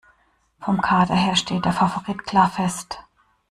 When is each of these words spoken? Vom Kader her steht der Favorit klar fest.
Vom 0.59 0.81
Kader 0.81 1.13
her 1.13 1.35
steht 1.35 1.63
der 1.63 1.73
Favorit 1.73 2.23
klar 2.23 2.49
fest. 2.49 3.01